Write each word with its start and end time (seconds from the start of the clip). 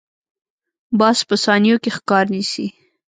باز 0.99 1.17
په 1.27 1.35
ثانیو 1.43 1.81
کې 1.83 1.89
ښکار 1.97 2.25
نیسي 2.33 2.67